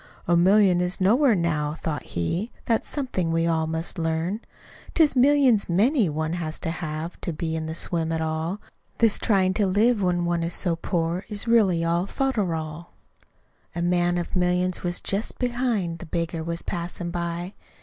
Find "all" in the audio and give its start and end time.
3.45-3.67, 8.19-8.59, 11.85-12.07